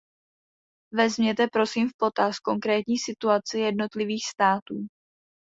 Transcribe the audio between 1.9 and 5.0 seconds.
potaz konkrétní situaci jednotlivých států.